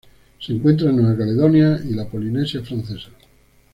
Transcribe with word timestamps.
Se 0.39 0.51
encuentran 0.53 0.95
en 0.95 1.01
Nueva 1.03 1.15
Caledonia 1.19 1.79
y 1.87 1.91
la 1.93 2.07
Polinesia 2.09 2.63
Francesa. 2.63 3.09